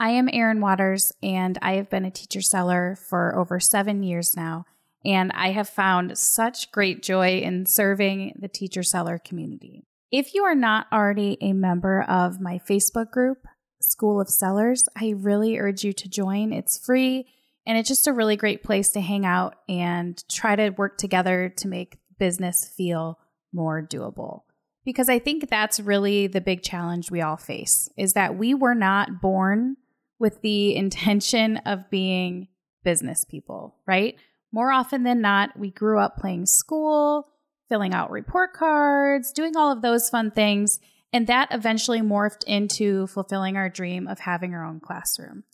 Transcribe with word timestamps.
I 0.00 0.10
am 0.10 0.28
Erin 0.32 0.60
Waters, 0.60 1.12
and 1.22 1.58
I 1.62 1.74
have 1.74 1.88
been 1.88 2.04
a 2.04 2.10
teacher 2.10 2.42
seller 2.42 2.96
for 2.96 3.36
over 3.36 3.60
seven 3.60 4.02
years 4.02 4.36
now. 4.36 4.66
And 5.04 5.30
I 5.32 5.52
have 5.52 5.68
found 5.68 6.16
such 6.16 6.72
great 6.72 7.02
joy 7.02 7.38
in 7.38 7.66
serving 7.66 8.38
the 8.40 8.48
teacher 8.48 8.82
seller 8.82 9.18
community. 9.18 9.84
If 10.10 10.34
you 10.34 10.44
are 10.44 10.54
not 10.54 10.86
already 10.92 11.36
a 11.40 11.52
member 11.52 12.02
of 12.02 12.40
my 12.40 12.58
Facebook 12.58 13.10
group, 13.10 13.46
School 13.80 14.20
of 14.20 14.28
Sellers, 14.28 14.88
I 14.96 15.14
really 15.16 15.58
urge 15.58 15.84
you 15.84 15.92
to 15.92 16.08
join. 16.08 16.52
It's 16.52 16.78
free 16.78 17.26
and 17.66 17.78
it's 17.78 17.88
just 17.88 18.06
a 18.06 18.12
really 18.12 18.36
great 18.36 18.62
place 18.62 18.90
to 18.90 19.00
hang 19.00 19.24
out 19.24 19.56
and 19.68 20.22
try 20.28 20.56
to 20.56 20.70
work 20.70 20.98
together 20.98 21.52
to 21.56 21.68
make 21.68 21.98
business 22.18 22.66
feel 22.76 23.18
more 23.52 23.82
doable. 23.82 24.42
Because 24.84 25.08
I 25.08 25.18
think 25.18 25.48
that's 25.48 25.80
really 25.80 26.26
the 26.26 26.40
big 26.40 26.62
challenge 26.62 27.10
we 27.10 27.22
all 27.22 27.36
face 27.36 27.88
is 27.96 28.12
that 28.12 28.36
we 28.36 28.54
were 28.54 28.74
not 28.74 29.20
born 29.20 29.76
with 30.18 30.40
the 30.42 30.74
intention 30.76 31.58
of 31.58 31.90
being 31.90 32.48
business 32.84 33.24
people, 33.24 33.76
right? 33.86 34.16
More 34.52 34.70
often 34.70 35.02
than 35.02 35.20
not, 35.20 35.58
we 35.58 35.70
grew 35.70 35.98
up 35.98 36.16
playing 36.16 36.46
school, 36.46 37.28
filling 37.68 37.94
out 37.94 38.10
report 38.10 38.52
cards, 38.52 39.32
doing 39.32 39.56
all 39.56 39.72
of 39.72 39.82
those 39.82 40.08
fun 40.08 40.30
things. 40.30 40.78
And 41.12 41.26
that 41.26 41.48
eventually 41.50 42.00
morphed 42.00 42.44
into 42.44 43.06
fulfilling 43.08 43.56
our 43.56 43.68
dream 43.68 44.06
of 44.06 44.20
having 44.20 44.54
our 44.54 44.64
own 44.64 44.80
classroom. 44.80 45.44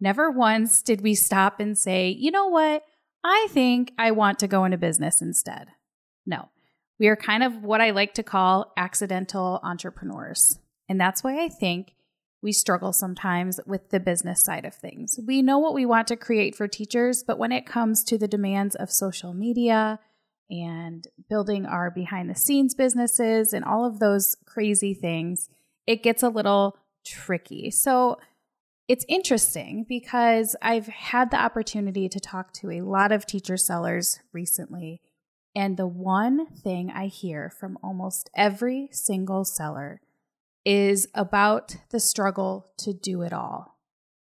Never 0.00 0.30
once 0.30 0.82
did 0.82 1.02
we 1.02 1.14
stop 1.14 1.60
and 1.60 1.76
say, 1.76 2.08
you 2.08 2.30
know 2.30 2.48
what? 2.48 2.84
I 3.22 3.48
think 3.50 3.92
I 3.98 4.12
want 4.12 4.38
to 4.38 4.48
go 4.48 4.64
into 4.64 4.78
business 4.78 5.20
instead. 5.20 5.68
No, 6.26 6.48
we 6.98 7.08
are 7.08 7.16
kind 7.16 7.42
of 7.42 7.62
what 7.62 7.80
I 7.80 7.90
like 7.90 8.14
to 8.14 8.22
call 8.22 8.72
accidental 8.76 9.60
entrepreneurs. 9.62 10.58
And 10.88 11.00
that's 11.00 11.22
why 11.22 11.44
I 11.44 11.48
think 11.48 11.94
we 12.42 12.52
struggle 12.52 12.92
sometimes 12.92 13.60
with 13.66 13.90
the 13.90 14.00
business 14.00 14.42
side 14.42 14.64
of 14.64 14.74
things. 14.74 15.18
We 15.26 15.42
know 15.42 15.58
what 15.58 15.74
we 15.74 15.84
want 15.84 16.08
to 16.08 16.16
create 16.16 16.54
for 16.54 16.66
teachers, 16.66 17.22
but 17.22 17.38
when 17.38 17.52
it 17.52 17.66
comes 17.66 18.02
to 18.04 18.16
the 18.16 18.28
demands 18.28 18.74
of 18.74 18.90
social 18.90 19.34
media 19.34 20.00
and 20.50 21.06
building 21.28 21.66
our 21.66 21.90
behind 21.90 22.30
the 22.30 22.34
scenes 22.34 22.74
businesses 22.74 23.52
and 23.52 23.64
all 23.64 23.84
of 23.84 23.98
those 23.98 24.36
crazy 24.46 24.94
things, 24.94 25.48
it 25.86 26.02
gets 26.02 26.22
a 26.22 26.28
little 26.28 26.76
tricky. 27.04 27.70
So 27.70 28.18
it's 28.88 29.04
interesting 29.08 29.84
because 29.88 30.56
I've 30.60 30.88
had 30.88 31.30
the 31.30 31.40
opportunity 31.40 32.08
to 32.08 32.18
talk 32.18 32.52
to 32.54 32.70
a 32.70 32.80
lot 32.80 33.12
of 33.12 33.26
teacher 33.26 33.56
sellers 33.56 34.18
recently. 34.32 35.00
And 35.54 35.76
the 35.76 35.86
one 35.86 36.46
thing 36.46 36.90
I 36.90 37.06
hear 37.06 37.50
from 37.50 37.78
almost 37.82 38.30
every 38.34 38.88
single 38.92 39.44
seller 39.44 40.00
is 40.64 41.08
about 41.14 41.76
the 41.90 42.00
struggle 42.00 42.70
to 42.78 42.92
do 42.92 43.22
it 43.22 43.32
all. 43.32 43.78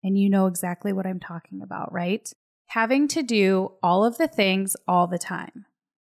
And 0.04 0.18
you 0.18 0.30
know 0.30 0.48
exactly 0.48 0.94
what 0.94 1.06
I'm 1.06 1.20
talking 1.20 1.62
about, 1.62 1.92
right? 1.92 2.32
Having 2.68 3.08
to 3.10 3.24
do 3.24 3.74
all 3.82 4.06
of 4.06 4.18
the 4.18 4.28
things 4.28 4.76
all 4.88 5.08
the 5.08 5.18
time. 5.18 5.66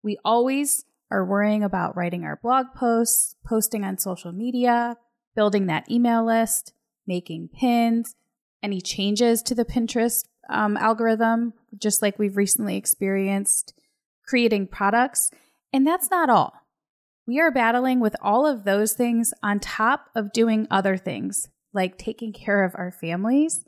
We 0.02 0.18
always 0.24 0.84
are 1.10 1.24
worrying 1.24 1.62
about 1.62 1.96
writing 1.96 2.24
our 2.24 2.38
blog 2.42 2.66
posts, 2.74 3.36
posting 3.46 3.84
on 3.84 3.98
social 3.98 4.32
media, 4.32 4.96
building 5.34 5.66
that 5.66 5.90
email 5.90 6.24
list, 6.24 6.72
making 7.06 7.48
pins, 7.48 8.14
any 8.62 8.80
changes 8.80 9.42
to 9.42 9.54
the 9.54 9.64
Pinterest 9.64 10.24
um, 10.48 10.76
algorithm, 10.76 11.52
just 11.76 12.02
like 12.02 12.18
we've 12.18 12.36
recently 12.36 12.76
experienced, 12.76 13.74
creating 14.26 14.66
products. 14.68 15.30
And 15.72 15.86
that's 15.86 16.10
not 16.10 16.30
all. 16.30 16.63
We 17.26 17.40
are 17.40 17.50
battling 17.50 18.00
with 18.00 18.16
all 18.20 18.46
of 18.46 18.64
those 18.64 18.92
things 18.92 19.32
on 19.42 19.60
top 19.60 20.10
of 20.14 20.32
doing 20.32 20.66
other 20.70 20.96
things 20.96 21.48
like 21.72 21.98
taking 21.98 22.32
care 22.32 22.64
of 22.64 22.74
our 22.76 22.92
families, 22.92 23.64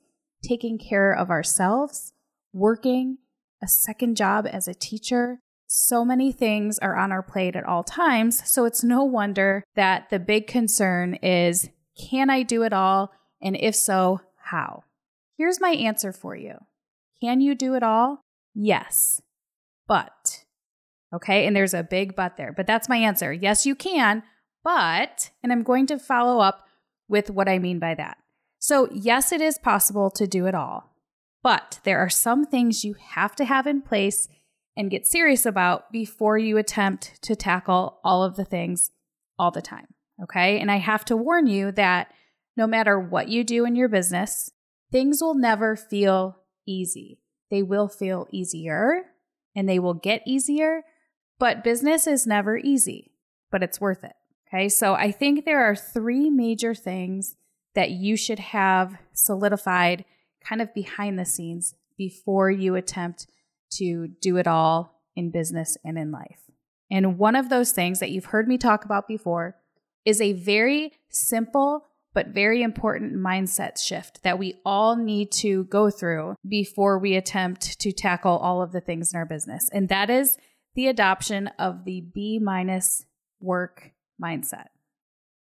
taking 0.46 0.78
care 0.78 1.12
of 1.12 1.30
ourselves, 1.30 2.12
working, 2.52 3.18
a 3.62 3.66
second 3.66 4.16
job 4.16 4.46
as 4.46 4.68
a 4.68 4.74
teacher. 4.74 5.40
So 5.66 6.04
many 6.04 6.30
things 6.32 6.78
are 6.78 6.96
on 6.96 7.10
our 7.10 7.22
plate 7.22 7.56
at 7.56 7.64
all 7.64 7.82
times. 7.82 8.48
So 8.48 8.64
it's 8.64 8.84
no 8.84 9.02
wonder 9.02 9.64
that 9.74 10.10
the 10.10 10.20
big 10.20 10.46
concern 10.46 11.14
is 11.14 11.68
can 12.10 12.30
I 12.30 12.42
do 12.42 12.62
it 12.62 12.72
all? 12.72 13.12
And 13.42 13.56
if 13.56 13.74
so, 13.74 14.20
how? 14.36 14.84
Here's 15.36 15.60
my 15.60 15.70
answer 15.70 16.12
for 16.12 16.36
you 16.36 16.58
Can 17.20 17.40
you 17.40 17.54
do 17.54 17.74
it 17.74 17.82
all? 17.82 18.20
Yes. 18.54 19.20
But 19.88 20.10
Okay. 21.16 21.46
And 21.46 21.56
there's 21.56 21.74
a 21.74 21.82
big 21.82 22.14
but 22.14 22.36
there, 22.36 22.52
but 22.52 22.66
that's 22.66 22.88
my 22.88 22.96
answer. 22.96 23.32
Yes, 23.32 23.66
you 23.66 23.74
can, 23.74 24.22
but, 24.62 25.30
and 25.42 25.52
I'm 25.52 25.62
going 25.62 25.86
to 25.86 25.98
follow 25.98 26.40
up 26.40 26.66
with 27.08 27.30
what 27.30 27.48
I 27.48 27.58
mean 27.58 27.78
by 27.78 27.94
that. 27.94 28.18
So, 28.58 28.88
yes, 28.92 29.32
it 29.32 29.40
is 29.40 29.58
possible 29.58 30.10
to 30.10 30.26
do 30.26 30.46
it 30.46 30.54
all, 30.54 30.92
but 31.42 31.80
there 31.84 31.98
are 31.98 32.10
some 32.10 32.44
things 32.44 32.84
you 32.84 32.94
have 33.10 33.34
to 33.36 33.44
have 33.44 33.66
in 33.66 33.82
place 33.82 34.28
and 34.76 34.90
get 34.90 35.06
serious 35.06 35.46
about 35.46 35.90
before 35.90 36.36
you 36.36 36.58
attempt 36.58 37.22
to 37.22 37.34
tackle 37.34 37.98
all 38.04 38.22
of 38.22 38.36
the 38.36 38.44
things 38.44 38.90
all 39.38 39.50
the 39.50 39.62
time. 39.62 39.86
Okay. 40.22 40.58
And 40.58 40.70
I 40.70 40.76
have 40.76 41.04
to 41.06 41.16
warn 41.16 41.46
you 41.46 41.72
that 41.72 42.12
no 42.56 42.66
matter 42.66 42.98
what 42.98 43.28
you 43.28 43.44
do 43.44 43.64
in 43.64 43.76
your 43.76 43.88
business, 43.88 44.50
things 44.90 45.20
will 45.22 45.34
never 45.34 45.76
feel 45.76 46.38
easy. 46.66 47.20
They 47.50 47.62
will 47.62 47.88
feel 47.88 48.26
easier 48.30 49.02
and 49.54 49.68
they 49.68 49.78
will 49.78 49.94
get 49.94 50.22
easier, 50.26 50.82
but 51.38 51.64
business 51.64 52.06
is 52.06 52.26
never 52.26 52.56
easy, 52.56 53.12
but 53.50 53.62
it's 53.62 53.80
worth 53.80 54.04
it. 54.04 54.14
Okay. 54.48 54.68
So 54.68 54.94
I 54.94 55.10
think 55.10 55.44
there 55.44 55.64
are 55.64 55.74
three 55.74 56.30
major 56.30 56.74
things 56.74 57.36
that 57.74 57.90
you 57.90 58.16
should 58.16 58.38
have 58.38 58.96
solidified 59.12 60.04
kind 60.42 60.62
of 60.62 60.72
behind 60.72 61.18
the 61.18 61.24
scenes 61.24 61.74
before 61.98 62.50
you 62.50 62.74
attempt 62.74 63.26
to 63.72 64.08
do 64.20 64.36
it 64.36 64.46
all 64.46 65.02
in 65.14 65.30
business 65.30 65.76
and 65.84 65.98
in 65.98 66.12
life. 66.12 66.40
And 66.90 67.18
one 67.18 67.34
of 67.34 67.48
those 67.48 67.72
things 67.72 67.98
that 68.00 68.10
you've 68.10 68.26
heard 68.26 68.46
me 68.46 68.58
talk 68.58 68.84
about 68.84 69.08
before 69.08 69.56
is 70.04 70.20
a 70.20 70.32
very 70.32 70.92
simple 71.08 71.86
but 72.14 72.28
very 72.28 72.62
important 72.62 73.14
mindset 73.14 73.78
shift 73.78 74.22
that 74.22 74.38
we 74.38 74.54
all 74.64 74.96
need 74.96 75.30
to 75.30 75.64
go 75.64 75.90
through 75.90 76.34
before 76.48 76.98
we 76.98 77.14
attempt 77.14 77.78
to 77.78 77.92
tackle 77.92 78.38
all 78.38 78.62
of 78.62 78.72
the 78.72 78.80
things 78.80 79.12
in 79.12 79.18
our 79.18 79.26
business. 79.26 79.68
And 79.70 79.90
that 79.90 80.08
is 80.08 80.38
the 80.76 80.86
adoption 80.86 81.48
of 81.58 81.84
the 81.84 82.02
B 82.14 82.38
minus 82.38 83.04
work 83.40 83.92
mindset. 84.22 84.66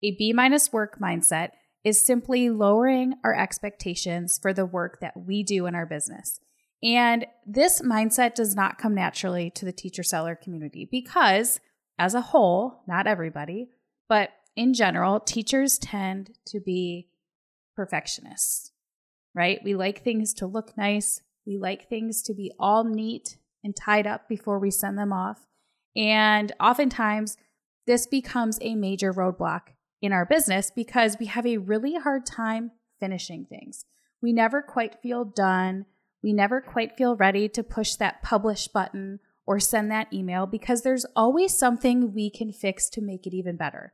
A 0.03 0.15
B 0.19 0.33
minus 0.33 0.73
work 0.73 0.99
mindset 0.99 1.51
is 1.85 2.05
simply 2.05 2.51
lowering 2.51 3.15
our 3.25 3.35
expectations 3.35 4.39
for 4.41 4.53
the 4.53 4.67
work 4.67 5.01
that 5.01 5.17
we 5.17 5.43
do 5.43 5.67
in 5.67 5.75
our 5.75 5.87
business. 5.87 6.41
And 6.83 7.27
this 7.47 7.81
mindset 7.81 8.35
does 8.35 8.55
not 8.55 8.79
come 8.79 8.95
naturally 8.95 9.51
to 9.51 9.65
the 9.65 9.73
teacher 9.73 10.03
seller 10.03 10.35
community 10.35 10.89
because, 10.91 11.61
as 11.99 12.15
a 12.15 12.21
whole, 12.21 12.83
not 12.89 13.07
everybody, 13.07 13.69
but 14.09 14.31
in 14.57 14.75
general, 14.75 15.21
teachers 15.21 15.79
tend 15.79 16.37
to 16.47 16.61
be 16.61 17.09
perfectionists, 17.77 18.73
right? 19.35 19.61
We 19.65 19.75
like 19.75 20.03
things 20.03 20.35
to 20.35 20.47
look 20.47 20.77
nice. 20.77 21.23
We 21.47 21.59
like 21.59 21.89
things 21.89 22.23
to 22.23 22.35
be 22.35 22.53
all 22.59 22.85
neat 22.85 23.37
and 23.65 23.77
tied 23.77 24.07
up 24.07 24.29
before 24.29 24.59
we 24.59 24.71
send 24.71 24.99
them 24.99 25.13
off. 25.13 25.47
And 25.97 26.53
oftentimes, 26.61 27.37
this 27.87 28.07
becomes 28.07 28.59
a 28.61 28.75
major 28.75 29.13
roadblock 29.13 29.63
in 30.01 30.13
our 30.13 30.25
business 30.25 30.71
because 30.71 31.17
we 31.19 31.27
have 31.27 31.47
a 31.47 31.59
really 31.59 31.95
hard 31.95 32.27
time 32.27 32.73
finishing 32.99 33.45
things. 33.45 33.85
We 34.21 34.33
never 34.33 34.63
quite 34.63 35.01
feel 35.03 35.25
done. 35.25 35.87
We 36.23 36.33
never 36.33 36.61
quite 36.61 36.97
feel 36.97 37.17
ready 37.17 37.49
to 37.51 37.63
push 37.63 37.95
that 37.97 38.23
publish 38.23 38.69
button 38.69 39.19
or 39.47 39.59
send 39.59 39.91
that 39.91 40.13
email 40.13 40.47
because 40.47 40.83
there's 40.83 41.05
always 41.17 41.57
something 41.57 42.15
we 42.15 42.31
can 42.31 42.53
fix 42.53 42.89
to 42.91 43.01
make 43.01 43.27
it 43.27 43.35
even 43.35 43.57
better. 43.57 43.93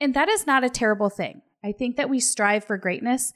And 0.00 0.14
that 0.14 0.28
is 0.28 0.46
not 0.46 0.64
a 0.64 0.70
terrible 0.70 1.10
thing. 1.10 1.42
I 1.64 1.72
think 1.72 1.96
that 1.96 2.10
we 2.10 2.20
strive 2.20 2.64
for 2.64 2.76
greatness 2.76 3.32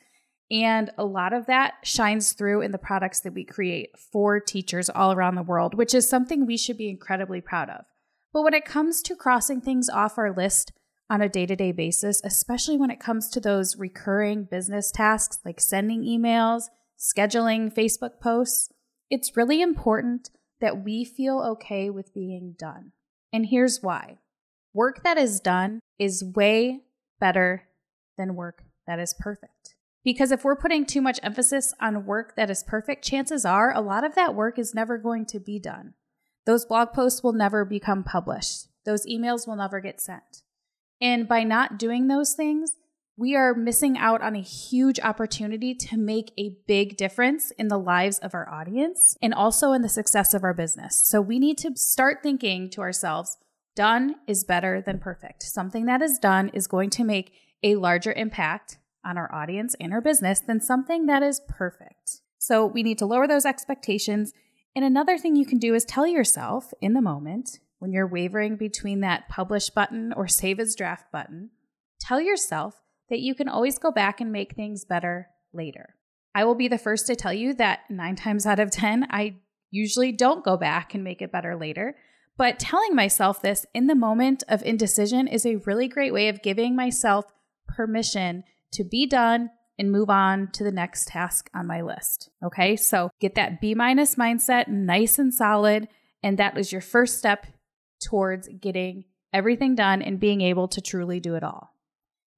and 0.52 0.90
a 0.98 1.04
lot 1.04 1.32
of 1.32 1.46
that 1.46 1.76
shines 1.82 2.34
through 2.34 2.60
in 2.60 2.72
the 2.72 2.78
products 2.78 3.20
that 3.20 3.32
we 3.32 3.42
create 3.42 3.98
for 3.98 4.38
teachers 4.38 4.90
all 4.90 5.10
around 5.10 5.34
the 5.34 5.42
world, 5.42 5.74
which 5.74 5.94
is 5.94 6.08
something 6.08 6.44
we 6.44 6.58
should 6.58 6.76
be 6.76 6.90
incredibly 6.90 7.40
proud 7.40 7.70
of. 7.70 7.86
But 8.34 8.42
when 8.42 8.52
it 8.52 8.66
comes 8.66 9.00
to 9.02 9.16
crossing 9.16 9.62
things 9.62 9.88
off 9.88 10.18
our 10.18 10.30
list 10.30 10.72
on 11.08 11.22
a 11.22 11.28
day 11.28 11.46
to 11.46 11.56
day 11.56 11.72
basis, 11.72 12.20
especially 12.22 12.76
when 12.76 12.90
it 12.90 13.00
comes 13.00 13.30
to 13.30 13.40
those 13.40 13.78
recurring 13.78 14.44
business 14.44 14.90
tasks 14.90 15.38
like 15.42 15.58
sending 15.58 16.02
emails, 16.02 16.64
scheduling 16.98 17.74
Facebook 17.74 18.20
posts, 18.20 18.70
it's 19.08 19.36
really 19.36 19.62
important 19.62 20.28
that 20.60 20.84
we 20.84 21.02
feel 21.02 21.40
okay 21.40 21.88
with 21.88 22.14
being 22.14 22.54
done. 22.58 22.92
And 23.32 23.46
here's 23.46 23.82
why 23.82 24.18
work 24.74 25.02
that 25.02 25.16
is 25.16 25.40
done 25.40 25.80
is 25.98 26.22
way 26.22 26.80
better 27.18 27.64
than 28.18 28.34
work 28.34 28.64
that 28.86 28.98
is 28.98 29.14
perfect. 29.18 29.71
Because 30.04 30.32
if 30.32 30.44
we're 30.44 30.56
putting 30.56 30.84
too 30.84 31.00
much 31.00 31.20
emphasis 31.22 31.74
on 31.80 32.06
work 32.06 32.34
that 32.36 32.50
is 32.50 32.64
perfect, 32.64 33.04
chances 33.04 33.44
are 33.44 33.72
a 33.72 33.80
lot 33.80 34.04
of 34.04 34.14
that 34.14 34.34
work 34.34 34.58
is 34.58 34.74
never 34.74 34.98
going 34.98 35.26
to 35.26 35.38
be 35.38 35.58
done. 35.58 35.94
Those 36.44 36.64
blog 36.64 36.92
posts 36.92 37.22
will 37.22 37.32
never 37.32 37.64
become 37.64 38.02
published. 38.02 38.66
Those 38.84 39.06
emails 39.06 39.46
will 39.46 39.56
never 39.56 39.80
get 39.80 40.00
sent. 40.00 40.42
And 41.00 41.28
by 41.28 41.44
not 41.44 41.78
doing 41.78 42.08
those 42.08 42.34
things, 42.34 42.72
we 43.16 43.36
are 43.36 43.54
missing 43.54 43.98
out 43.98 44.22
on 44.22 44.34
a 44.34 44.40
huge 44.40 44.98
opportunity 45.00 45.74
to 45.74 45.98
make 45.98 46.32
a 46.38 46.56
big 46.66 46.96
difference 46.96 47.52
in 47.52 47.68
the 47.68 47.78
lives 47.78 48.18
of 48.18 48.34
our 48.34 48.48
audience 48.48 49.16
and 49.22 49.34
also 49.34 49.72
in 49.72 49.82
the 49.82 49.88
success 49.88 50.34
of 50.34 50.42
our 50.42 50.54
business. 50.54 51.00
So 51.04 51.20
we 51.20 51.38
need 51.38 51.58
to 51.58 51.76
start 51.76 52.18
thinking 52.22 52.70
to 52.70 52.80
ourselves 52.80 53.36
done 53.76 54.16
is 54.26 54.44
better 54.44 54.82
than 54.84 54.98
perfect. 54.98 55.42
Something 55.42 55.86
that 55.86 56.02
is 56.02 56.18
done 56.18 56.50
is 56.54 56.66
going 56.66 56.90
to 56.90 57.04
make 57.04 57.32
a 57.62 57.76
larger 57.76 58.12
impact 58.12 58.78
on 59.04 59.18
our 59.18 59.32
audience 59.34 59.74
and 59.80 59.92
our 59.92 60.00
business 60.00 60.40
than 60.40 60.60
something 60.60 61.06
that 61.06 61.22
is 61.22 61.40
perfect. 61.48 62.20
So 62.38 62.66
we 62.66 62.82
need 62.82 62.98
to 62.98 63.06
lower 63.06 63.28
those 63.28 63.46
expectations. 63.46 64.32
And 64.74 64.84
another 64.84 65.18
thing 65.18 65.36
you 65.36 65.46
can 65.46 65.58
do 65.58 65.74
is 65.74 65.84
tell 65.84 66.06
yourself 66.06 66.72
in 66.80 66.94
the 66.94 67.00
moment 67.00 67.60
when 67.78 67.92
you're 67.92 68.06
wavering 68.06 68.56
between 68.56 69.00
that 69.00 69.28
publish 69.28 69.70
button 69.70 70.12
or 70.16 70.28
save 70.28 70.60
as 70.60 70.74
draft 70.74 71.10
button, 71.12 71.50
tell 72.00 72.20
yourself 72.20 72.80
that 73.10 73.20
you 73.20 73.34
can 73.34 73.48
always 73.48 73.78
go 73.78 73.90
back 73.90 74.20
and 74.20 74.32
make 74.32 74.54
things 74.54 74.84
better 74.84 75.28
later. 75.52 75.94
I 76.34 76.44
will 76.44 76.54
be 76.54 76.68
the 76.68 76.78
first 76.78 77.06
to 77.08 77.16
tell 77.16 77.32
you 77.32 77.54
that 77.54 77.80
nine 77.90 78.16
times 78.16 78.46
out 78.46 78.58
of 78.58 78.70
10, 78.70 79.08
I 79.10 79.36
usually 79.70 80.12
don't 80.12 80.44
go 80.44 80.56
back 80.56 80.94
and 80.94 81.04
make 81.04 81.20
it 81.20 81.32
better 81.32 81.56
later. 81.56 81.96
But 82.38 82.58
telling 82.58 82.94
myself 82.94 83.42
this 83.42 83.66
in 83.74 83.86
the 83.86 83.94
moment 83.94 84.42
of 84.48 84.62
indecision 84.62 85.28
is 85.28 85.44
a 85.44 85.56
really 85.56 85.88
great 85.88 86.12
way 86.12 86.28
of 86.28 86.42
giving 86.42 86.74
myself 86.74 87.26
permission 87.68 88.44
to 88.72 88.84
be 88.84 89.06
done 89.06 89.50
and 89.78 89.90
move 89.90 90.10
on 90.10 90.50
to 90.52 90.64
the 90.64 90.72
next 90.72 91.08
task 91.08 91.50
on 91.54 91.66
my 91.66 91.80
list. 91.82 92.30
Okay, 92.44 92.76
so 92.76 93.10
get 93.20 93.34
that 93.34 93.60
B 93.60 93.74
minus 93.74 94.16
mindset 94.16 94.68
nice 94.68 95.18
and 95.18 95.32
solid. 95.32 95.88
And 96.22 96.38
that 96.38 96.56
is 96.56 96.72
your 96.72 96.80
first 96.80 97.18
step 97.18 97.46
towards 98.04 98.48
getting 98.60 99.04
everything 99.32 99.74
done 99.74 100.02
and 100.02 100.20
being 100.20 100.40
able 100.40 100.68
to 100.68 100.80
truly 100.80 101.20
do 101.20 101.34
it 101.34 101.42
all. 101.42 101.70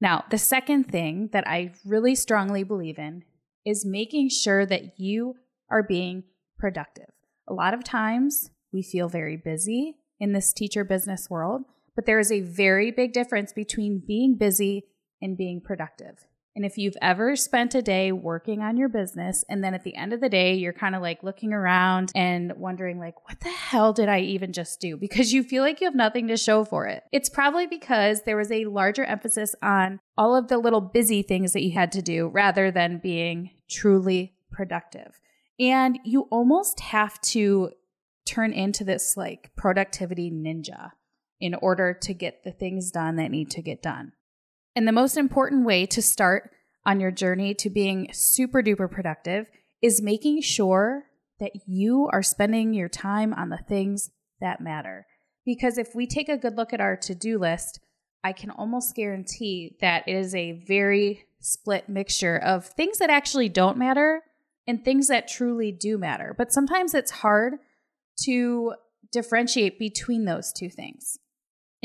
Now, 0.01 0.23
the 0.29 0.37
second 0.37 0.85
thing 0.85 1.29
that 1.33 1.47
I 1.47 1.73
really 1.85 2.15
strongly 2.15 2.63
believe 2.63 2.97
in 2.97 3.23
is 3.65 3.85
making 3.85 4.29
sure 4.29 4.65
that 4.65 4.99
you 4.99 5.35
are 5.69 5.83
being 5.83 6.23
productive. 6.57 7.09
A 7.47 7.53
lot 7.53 7.73
of 7.73 7.83
times 7.83 8.49
we 8.71 8.81
feel 8.81 9.09
very 9.09 9.37
busy 9.37 9.97
in 10.19 10.33
this 10.33 10.53
teacher 10.53 10.83
business 10.83 11.29
world, 11.29 11.63
but 11.95 12.05
there 12.05 12.19
is 12.19 12.31
a 12.31 12.41
very 12.41 12.91
big 12.91 13.13
difference 13.13 13.53
between 13.53 14.03
being 14.05 14.35
busy 14.37 14.85
and 15.21 15.37
being 15.37 15.61
productive. 15.61 16.27
And 16.55 16.65
if 16.65 16.77
you've 16.77 16.95
ever 17.01 17.35
spent 17.35 17.75
a 17.75 17.81
day 17.81 18.13
working 18.13 18.61
on 18.61 18.77
your 18.77 18.87
business 18.87 19.43
and 19.49 19.61
then 19.61 19.73
at 19.73 19.83
the 19.83 19.95
end 19.95 20.13
of 20.13 20.21
the 20.21 20.29
day 20.29 20.53
you're 20.53 20.71
kind 20.71 20.95
of 20.95 21.01
like 21.01 21.21
looking 21.21 21.51
around 21.51 22.13
and 22.15 22.53
wondering 22.55 22.97
like 22.97 23.15
what 23.27 23.41
the 23.41 23.49
hell 23.49 23.91
did 23.91 24.07
I 24.07 24.21
even 24.21 24.53
just 24.53 24.79
do 24.79 24.95
because 24.95 25.33
you 25.33 25.43
feel 25.43 25.63
like 25.63 25.81
you 25.81 25.87
have 25.87 25.95
nothing 25.95 26.29
to 26.29 26.37
show 26.37 26.63
for 26.63 26.85
it. 26.85 27.03
It's 27.11 27.27
probably 27.27 27.67
because 27.67 28.21
there 28.21 28.37
was 28.37 28.51
a 28.51 28.65
larger 28.65 29.03
emphasis 29.03 29.53
on 29.61 29.99
all 30.17 30.33
of 30.33 30.47
the 30.47 30.57
little 30.57 30.79
busy 30.79 31.21
things 31.21 31.51
that 31.53 31.63
you 31.63 31.73
had 31.73 31.91
to 31.91 32.01
do 32.01 32.29
rather 32.29 32.71
than 32.71 32.99
being 32.99 33.51
truly 33.69 34.35
productive. 34.49 35.19
And 35.59 35.99
you 36.05 36.21
almost 36.31 36.79
have 36.79 37.19
to 37.21 37.71
turn 38.25 38.53
into 38.53 38.85
this 38.85 39.17
like 39.17 39.51
productivity 39.57 40.31
ninja 40.31 40.91
in 41.41 41.53
order 41.55 41.93
to 41.93 42.13
get 42.13 42.45
the 42.45 42.51
things 42.51 42.91
done 42.91 43.17
that 43.17 43.29
need 43.29 43.51
to 43.51 43.61
get 43.61 43.81
done. 43.81 44.13
And 44.75 44.87
the 44.87 44.91
most 44.91 45.17
important 45.17 45.65
way 45.65 45.85
to 45.87 46.01
start 46.01 46.51
on 46.85 46.99
your 46.99 47.11
journey 47.11 47.53
to 47.55 47.69
being 47.69 48.09
super 48.11 48.61
duper 48.61 48.91
productive 48.91 49.47
is 49.81 50.01
making 50.01 50.41
sure 50.41 51.05
that 51.39 51.51
you 51.65 52.09
are 52.11 52.23
spending 52.23 52.73
your 52.73 52.89
time 52.89 53.33
on 53.33 53.49
the 53.49 53.57
things 53.57 54.11
that 54.41 54.61
matter. 54.61 55.05
Because 55.45 55.77
if 55.77 55.95
we 55.95 56.07
take 56.07 56.29
a 56.29 56.37
good 56.37 56.57
look 56.57 56.73
at 56.73 56.81
our 56.81 56.95
to 56.97 57.15
do 57.15 57.37
list, 57.37 57.79
I 58.23 58.33
can 58.33 58.49
almost 58.49 58.95
guarantee 58.95 59.77
that 59.81 60.07
it 60.07 60.15
is 60.15 60.33
a 60.33 60.63
very 60.67 61.25
split 61.39 61.87
mixture 61.87 62.37
of 62.37 62.65
things 62.65 62.97
that 62.97 63.09
actually 63.09 63.49
don't 63.49 63.77
matter 63.77 64.23
and 64.67 64.83
things 64.83 65.07
that 65.07 65.27
truly 65.27 65.71
do 65.71 65.97
matter. 65.97 66.33
But 66.35 66.51
sometimes 66.51 66.93
it's 66.93 67.11
hard 67.11 67.53
to 68.23 68.73
differentiate 69.11 69.77
between 69.77 70.25
those 70.25 70.51
two 70.51 70.69
things. 70.69 71.19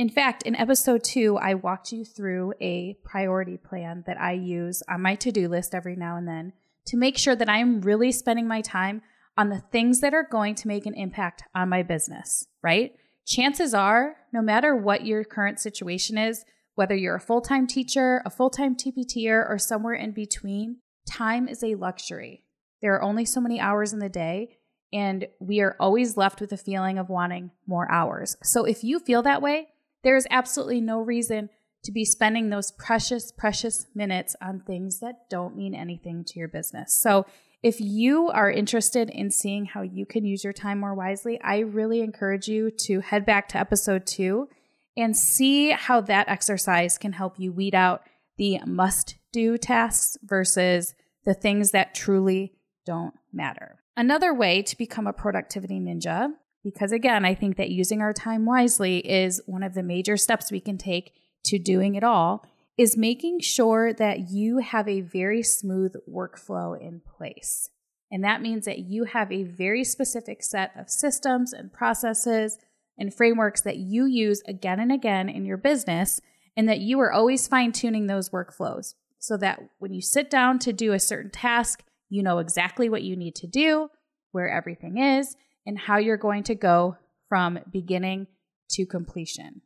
In 0.01 0.09
fact, 0.09 0.45
in 0.45 0.57
episode 0.57 1.05
two, 1.05 1.37
I 1.37 1.53
walked 1.53 1.93
you 1.93 2.07
through 2.07 2.55
a 2.59 2.97
priority 3.05 3.59
plan 3.59 4.03
that 4.07 4.19
I 4.19 4.33
use 4.33 4.83
on 4.89 5.03
my 5.03 5.15
to 5.17 5.31
do 5.31 5.47
list 5.47 5.75
every 5.75 5.95
now 5.95 6.17
and 6.17 6.27
then 6.27 6.55
to 6.87 6.97
make 6.97 7.19
sure 7.19 7.37
that 7.37 7.51
I'm 7.51 7.83
really 7.83 8.11
spending 8.11 8.49
my 8.49 8.63
time 8.63 9.03
on 9.37 9.51
the 9.51 9.59
things 9.59 10.01
that 10.01 10.15
are 10.15 10.27
going 10.27 10.55
to 10.55 10.69
make 10.69 10.87
an 10.87 10.95
impact 10.95 11.43
on 11.55 11.69
my 11.69 11.83
business, 11.83 12.47
right? 12.63 12.95
Chances 13.27 13.75
are, 13.75 14.17
no 14.33 14.41
matter 14.41 14.75
what 14.75 15.05
your 15.05 15.23
current 15.23 15.61
situation 15.61 16.17
is, 16.17 16.47
whether 16.77 16.97
you're 16.97 17.17
a 17.17 17.21
full 17.21 17.43
time 17.43 17.67
teacher, 17.67 18.23
a 18.25 18.31
full 18.31 18.49
time 18.49 18.77
TPTer, 18.77 19.47
or 19.47 19.59
somewhere 19.59 19.93
in 19.93 20.13
between, 20.13 20.79
time 21.07 21.47
is 21.47 21.63
a 21.63 21.75
luxury. 21.75 22.43
There 22.81 22.95
are 22.95 23.03
only 23.03 23.27
so 23.27 23.39
many 23.39 23.61
hours 23.61 23.93
in 23.93 23.99
the 23.99 24.09
day, 24.09 24.57
and 24.95 25.27
we 25.41 25.61
are 25.61 25.77
always 25.79 26.17
left 26.17 26.41
with 26.41 26.53
a 26.53 26.57
feeling 26.57 26.97
of 26.97 27.11
wanting 27.11 27.51
more 27.67 27.93
hours. 27.93 28.39
So 28.43 28.65
if 28.65 28.83
you 28.83 28.99
feel 28.99 29.21
that 29.25 29.43
way, 29.43 29.69
there 30.03 30.17
is 30.17 30.27
absolutely 30.31 30.81
no 30.81 31.01
reason 31.01 31.51
to 31.83 31.93
be 31.93 32.05
spending 32.05 32.51
those 32.51 32.73
precious, 32.73 33.33
precious 33.33 33.87
minutes 33.95 34.37
on 34.43 34.61
things 34.61 35.01
that 35.01 35.29
don't 35.31 35.57
mean 35.57 35.75
anything 35.75 36.25
to 36.25 36.39
your 36.39 36.49
business. 36.49 36.99
So, 37.01 37.27
if 37.63 37.79
you 37.79 38.29
are 38.29 38.51
interested 38.51 39.11
in 39.11 39.31
seeing 39.31 39.67
how 39.67 39.83
you 39.83 40.07
can 40.07 40.25
use 40.25 40.43
your 40.43 40.55
time 40.55 40.81
more 40.81 40.95
wisely, 40.95 41.39
I 41.43 41.59
really 41.59 42.01
encourage 42.01 42.49
you 42.49 42.71
to 42.87 43.01
head 43.01 43.27
back 43.27 43.49
to 43.49 43.59
episode 43.59 44.07
two 44.07 44.49
and 44.97 45.15
see 45.15 45.71
how 45.71 46.01
that 46.03 46.29
exercise 46.29 46.97
can 46.97 47.13
help 47.13 47.39
you 47.39 47.53
weed 47.53 47.75
out 47.75 48.03
the 48.39 48.61
must 48.67 49.17
do 49.31 49.59
tasks 49.59 50.17
versus 50.23 50.95
the 51.27 51.35
things 51.35 51.73
that 51.73 51.95
truly 51.95 52.55
don't 52.87 53.15
matter. 53.31 53.81
Another 53.95 54.33
way 54.33 54.63
to 54.63 54.79
become 54.79 55.07
a 55.07 55.13
productivity 55.13 55.79
ninja 55.79 56.33
because 56.63 56.93
again, 56.93 57.25
I 57.25 57.35
think 57.35 57.57
that 57.57 57.71
using 57.71 58.01
our 58.01 58.13
time 58.13 58.45
wisely 58.45 58.99
is 58.99 59.41
one 59.47 59.63
of 59.63 59.75
the 59.75 59.83
major 59.83 60.17
steps 60.17 60.53
we 60.53 60.61
can 60.61 60.79
take 60.79 61.13
to 61.45 61.59
doing 61.59 61.95
it 61.95 62.05
all 62.05 62.45
is 62.77 62.97
making 62.97 63.41
sure 63.41 63.93
that 63.93 64.31
you 64.31 64.59
have 64.59 64.89
a 64.89 65.01
very 65.01 65.43
smooth 65.43 65.95
workflow 66.09 66.81
in 66.81 67.01
place. 67.01 67.69
And 68.11 68.25
that 68.25 68.43
means 68.43 68.65
that 68.65 68.81
you 68.81 69.05
have 69.05 69.31
a 69.31 69.45
very 69.45 69.85
specific 69.85 70.43
set 70.43 70.73
of 70.79 70.91
systems 70.91 71.53
and 71.53 71.73
processes 71.73 72.59
and 72.99 73.15
frameworks 73.15 73.61
that 73.63 73.77
you 73.77 74.07
use 74.07 74.43
again 74.47 74.81
and 74.81 74.93
again 74.93 75.29
in 75.29 75.45
your 75.45 75.57
business, 75.57 76.21
and 76.57 76.69
that 76.69 76.81
you 76.81 77.01
are 77.01 77.13
always 77.13 77.49
fine 77.49 77.73
tuning 77.73 78.07
those 78.07 78.31
workflows 78.31 78.95
so 79.19 79.37
that 79.37 79.61
when 79.79 79.93
you 79.93 80.01
sit 80.01 80.29
down 80.29 80.59
to 80.59 80.73
do 80.73 80.93
a 80.93 80.99
certain 80.99 81.31
task, 81.31 81.83
you 82.09 82.23
know 82.23 82.39
exactly 82.39 82.89
what 82.89 83.03
you 83.03 83.17
need 83.17 83.35
to 83.37 83.47
do, 83.47 83.89
where 84.33 84.51
everything 84.51 84.99
is, 84.99 85.37
and 85.71 85.79
how 85.79 85.97
you're 85.99 86.17
going 86.17 86.43
to 86.43 86.57
go 86.57 86.97
from 87.29 87.61
beginning 87.71 88.27
to 88.69 88.85
completion. 88.85 89.61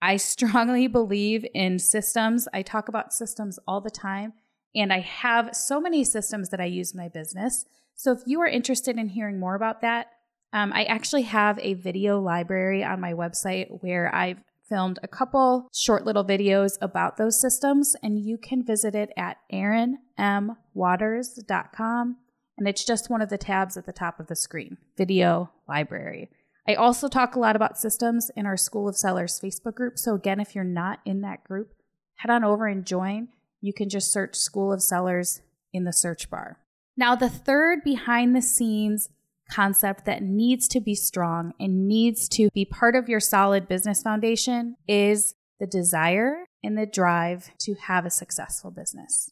I 0.00 0.16
strongly 0.16 0.86
believe 0.86 1.44
in 1.52 1.78
systems. 1.78 2.48
I 2.54 2.62
talk 2.62 2.88
about 2.88 3.12
systems 3.12 3.58
all 3.68 3.82
the 3.82 3.90
time, 3.90 4.32
and 4.74 4.90
I 4.90 5.00
have 5.00 5.54
so 5.54 5.78
many 5.78 6.02
systems 6.02 6.48
that 6.48 6.62
I 6.62 6.64
use 6.64 6.94
in 6.94 6.98
my 6.98 7.08
business. 7.08 7.66
So 7.94 8.12
if 8.12 8.20
you 8.24 8.40
are 8.40 8.46
interested 8.46 8.96
in 8.96 9.08
hearing 9.08 9.38
more 9.38 9.54
about 9.54 9.82
that, 9.82 10.06
um, 10.54 10.72
I 10.72 10.84
actually 10.84 11.24
have 11.24 11.58
a 11.58 11.74
video 11.74 12.18
library 12.18 12.82
on 12.82 13.02
my 13.02 13.12
website 13.12 13.66
where 13.82 14.14
I've 14.14 14.42
filmed 14.66 14.98
a 15.02 15.08
couple 15.08 15.68
short 15.74 16.06
little 16.06 16.24
videos 16.24 16.78
about 16.80 17.18
those 17.18 17.38
systems, 17.38 17.94
and 18.02 18.18
you 18.18 18.38
can 18.38 18.64
visit 18.64 18.94
it 18.94 19.10
at 19.14 19.36
erinmwaters.com 19.52 22.16
and 22.60 22.68
it's 22.68 22.84
just 22.84 23.10
one 23.10 23.22
of 23.22 23.30
the 23.30 23.38
tabs 23.38 23.78
at 23.78 23.86
the 23.86 23.92
top 23.92 24.20
of 24.20 24.26
the 24.26 24.36
screen 24.36 24.76
Video 24.96 25.50
Library. 25.66 26.28
I 26.68 26.74
also 26.74 27.08
talk 27.08 27.34
a 27.34 27.40
lot 27.40 27.56
about 27.56 27.78
systems 27.78 28.30
in 28.36 28.44
our 28.44 28.58
School 28.58 28.86
of 28.86 28.96
Sellers 28.96 29.40
Facebook 29.40 29.74
group. 29.74 29.98
So, 29.98 30.14
again, 30.14 30.38
if 30.38 30.54
you're 30.54 30.62
not 30.62 31.00
in 31.06 31.22
that 31.22 31.42
group, 31.42 31.72
head 32.16 32.30
on 32.30 32.44
over 32.44 32.66
and 32.66 32.86
join. 32.86 33.28
You 33.62 33.72
can 33.72 33.88
just 33.88 34.12
search 34.12 34.36
School 34.36 34.72
of 34.72 34.82
Sellers 34.82 35.40
in 35.72 35.84
the 35.84 35.92
search 35.92 36.28
bar. 36.28 36.58
Now, 36.98 37.16
the 37.16 37.30
third 37.30 37.82
behind 37.82 38.36
the 38.36 38.42
scenes 38.42 39.08
concept 39.50 40.04
that 40.04 40.22
needs 40.22 40.68
to 40.68 40.80
be 40.80 40.94
strong 40.94 41.54
and 41.58 41.88
needs 41.88 42.28
to 42.28 42.50
be 42.52 42.66
part 42.66 42.94
of 42.94 43.08
your 43.08 43.20
solid 43.20 43.68
business 43.68 44.02
foundation 44.02 44.76
is 44.86 45.34
the 45.58 45.66
desire 45.66 46.44
and 46.62 46.76
the 46.76 46.86
drive 46.86 47.50
to 47.60 47.74
have 47.86 48.04
a 48.04 48.10
successful 48.10 48.70
business. 48.70 49.30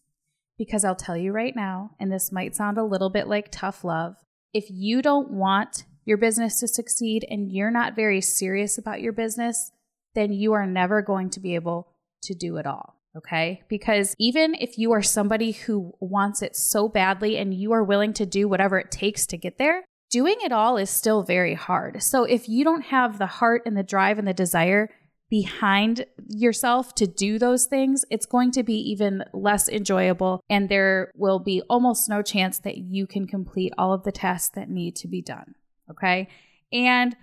Because 0.59 0.85
I'll 0.85 0.97
tell 0.97 1.17
you 1.17 1.33
right 1.33 1.55
now, 1.55 1.93
and 2.01 2.13
this 2.13 2.33
might 2.33 2.57
sound 2.57 2.77
a 2.77 2.85
little 2.85 3.11
bit 3.11 3.29
like 3.29 3.49
tough 3.51 3.85
love, 3.85 4.17
if 4.53 4.67
you 4.69 5.01
don't 5.01 5.31
want 5.31 5.85
your 6.05 6.17
business 6.17 6.59
to 6.61 6.69
succeed 6.69 7.25
and 7.31 7.53
you're 7.53 7.71
not 7.71 7.95
very 7.95 8.21
serious 8.21 8.77
about 8.77 9.01
your 9.01 9.13
business, 9.13 9.71
then 10.15 10.33
you 10.33 10.53
are 10.55 10.67
never 10.67 11.01
going 11.01 11.31
to 11.31 11.41
be 11.41 11.55
able 11.55 11.93
to 12.23 12.35
do 12.35 12.57
it 12.57 12.67
all. 12.67 12.97
Okay. 13.17 13.63
Because 13.69 14.15
even 14.19 14.55
if 14.55 14.79
you 14.79 14.93
are 14.93 15.03
somebody 15.03 15.53
who 15.53 15.93
wants 16.01 16.43
it 16.43 16.57
so 16.57 16.89
badly 16.89 17.37
and 17.37 17.55
you 17.55 17.73
are 17.73 17.85
willing 17.85 18.13
to 18.15 18.27
do 18.27 18.49
whatever 18.49 18.79
it 18.79 18.91
takes 18.91 19.27
to 19.27 19.37
get 19.37 19.59
there, 19.59 19.85
doing 20.11 20.37
it 20.43 20.53
all 20.53 20.77
is 20.77 20.91
still 20.91 21.23
very 21.23 21.55
hard. 21.55 22.03
So 22.03 22.25
if 22.25 22.49
you 22.49 22.65
don't 22.65 22.87
have 22.87 23.19
the 23.19 23.27
heart 23.27 23.63
and 23.67 23.77
the 23.77 23.83
drive 23.83 24.19
and 24.19 24.27
the 24.27 24.35
desire 24.35 24.91
behind 25.31 26.07
yourself 26.29 26.95
to 26.97 27.07
do 27.07 27.39
those 27.39 27.67
things, 27.67 28.05
it's 28.11 28.27
going 28.27 28.51
to 28.53 28.63
be 28.63 28.75
even 28.91 29.25
less 29.33 29.69
enjoyable. 29.69 30.43
And 30.49 30.69
there 30.69 31.13
will 31.15 31.39
be 31.39 31.63
almost 31.69 32.09
no 32.09 32.23
chance 32.23 32.59
that 32.61 32.79
you 32.79 33.07
can 33.07 33.27
complete 33.27 33.73
all 33.77 33.93
of 33.93 34.05
the 34.05 34.13
tasks 34.13 34.51
that 34.55 34.71
need 34.71 34.97
to 34.97 35.09
be 35.09 35.21
done. 35.21 35.55
Okay. 35.91 36.29
And 36.73 37.17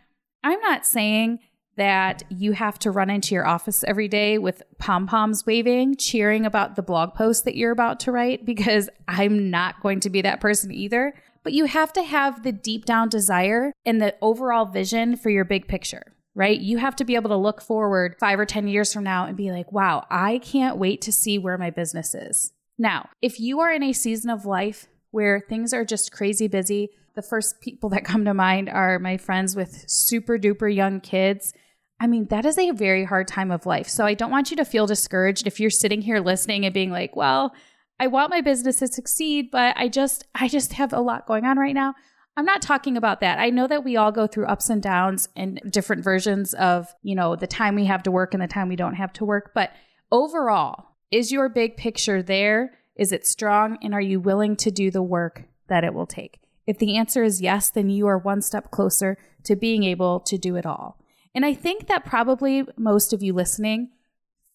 I'm 0.43 0.59
not 0.59 0.85
saying 0.85 1.39
that 1.77 2.23
you 2.29 2.53
have 2.53 2.79
to 2.79 2.91
run 2.91 3.09
into 3.09 3.35
your 3.35 3.45
office 3.45 3.83
every 3.83 4.07
day 4.07 4.37
with 4.37 4.63
pom 4.77 5.07
poms 5.07 5.45
waving, 5.45 5.97
cheering 5.97 6.45
about 6.45 6.75
the 6.75 6.81
blog 6.81 7.13
post 7.13 7.45
that 7.45 7.55
you're 7.55 7.71
about 7.71 7.99
to 8.01 8.11
write, 8.11 8.45
because 8.45 8.89
I'm 9.07 9.49
not 9.49 9.81
going 9.81 9.99
to 10.01 10.09
be 10.09 10.21
that 10.21 10.41
person 10.41 10.71
either. 10.71 11.13
But 11.43 11.53
you 11.53 11.65
have 11.65 11.93
to 11.93 12.01
have 12.01 12.41
the 12.41 12.51
deep 12.51 12.85
down 12.85 13.09
desire 13.09 13.71
and 13.85 14.01
the 14.01 14.15
overall 14.19 14.65
vision 14.65 15.15
for 15.15 15.29
your 15.29 15.45
big 15.45 15.67
picture, 15.67 16.14
right? 16.35 16.59
You 16.59 16.77
have 16.77 16.95
to 16.97 17.05
be 17.05 17.15
able 17.15 17.29
to 17.29 17.35
look 17.37 17.61
forward 17.61 18.17
five 18.19 18.39
or 18.39 18.45
10 18.45 18.67
years 18.67 18.93
from 18.93 19.03
now 19.03 19.25
and 19.25 19.37
be 19.37 19.51
like, 19.51 19.71
wow, 19.71 20.05
I 20.09 20.39
can't 20.39 20.77
wait 20.77 21.01
to 21.01 21.11
see 21.11 21.37
where 21.37 21.57
my 21.57 21.69
business 21.69 22.13
is. 22.13 22.51
Now, 22.77 23.09
if 23.21 23.39
you 23.39 23.61
are 23.61 23.71
in 23.71 23.83
a 23.83 23.93
season 23.93 24.29
of 24.29 24.45
life 24.45 24.87
where 25.11 25.39
things 25.39 25.73
are 25.73 25.85
just 25.85 26.11
crazy 26.11 26.47
busy, 26.47 26.89
the 27.15 27.21
first 27.21 27.61
people 27.61 27.89
that 27.89 28.03
come 28.03 28.25
to 28.25 28.33
mind 28.33 28.69
are 28.69 28.99
my 28.99 29.15
friends 29.15 29.55
with 29.55 29.89
super 29.89 30.37
duper 30.37 30.73
young 30.73 30.99
kids 30.99 31.53
I 31.99 32.07
mean, 32.07 32.25
that 32.25 32.45
is 32.45 32.57
a 32.57 32.71
very 32.71 33.05
hard 33.05 33.27
time 33.27 33.51
of 33.51 33.65
life. 33.65 33.87
So 33.87 34.05
I 34.05 34.13
don't 34.13 34.31
want 34.31 34.51
you 34.51 34.57
to 34.57 34.65
feel 34.65 34.85
discouraged 34.85 35.47
if 35.47 35.59
you're 35.59 35.69
sitting 35.69 36.01
here 36.01 36.19
listening 36.19 36.65
and 36.65 36.73
being 36.73 36.91
like, 36.91 37.15
well, 37.15 37.53
I 37.99 38.07
want 38.07 38.31
my 38.31 38.41
business 38.41 38.79
to 38.79 38.87
succeed, 38.87 39.49
but 39.51 39.75
I 39.77 39.87
just 39.87 40.25
I 40.35 40.49
just 40.49 40.73
have 40.73 40.91
a 40.91 40.99
lot 40.99 41.25
going 41.25 41.45
on 41.45 41.57
right 41.57 41.73
now. 41.73 41.95
I'm 42.37 42.45
not 42.45 42.61
talking 42.61 42.97
about 42.97 43.21
that. 43.21 43.39
I 43.39 43.49
know 43.49 43.67
that 43.67 43.85
we 43.85 43.95
all 43.95 44.11
go 44.11 44.27
through 44.27 44.47
ups 44.47 44.69
and 44.69 44.81
downs 44.81 45.29
and 45.35 45.61
different 45.69 46.03
versions 46.03 46.53
of, 46.55 46.93
you 47.01 47.15
know, 47.15 47.35
the 47.35 47.47
time 47.47 47.75
we 47.75 47.85
have 47.85 48.03
to 48.03 48.11
work 48.11 48.33
and 48.33 48.43
the 48.43 48.47
time 48.47 48.67
we 48.67 48.75
don't 48.75 48.95
have 48.95 49.13
to 49.13 49.25
work, 49.25 49.51
but 49.53 49.71
overall, 50.11 50.95
is 51.11 51.31
your 51.31 51.47
big 51.47 51.77
picture 51.77 52.21
there? 52.21 52.73
Is 52.97 53.11
it 53.11 53.25
strong 53.25 53.77
and 53.81 53.93
are 53.93 54.01
you 54.01 54.19
willing 54.19 54.55
to 54.57 54.71
do 54.71 54.91
the 54.91 55.01
work 55.01 55.43
that 55.67 55.83
it 55.83 55.93
will 55.93 56.05
take? 56.05 56.39
If 56.67 56.77
the 56.77 56.97
answer 56.97 57.23
is 57.23 57.41
yes, 57.41 57.69
then 57.69 57.89
you 57.89 58.07
are 58.07 58.17
one 58.17 58.41
step 58.41 58.71
closer 58.71 59.17
to 59.43 59.55
being 59.55 59.83
able 59.83 60.19
to 60.21 60.37
do 60.37 60.55
it 60.55 60.65
all. 60.65 60.99
And 61.33 61.45
I 61.45 61.53
think 61.53 61.87
that 61.87 62.05
probably 62.05 62.65
most 62.77 63.13
of 63.13 63.21
you 63.21 63.33
listening 63.33 63.91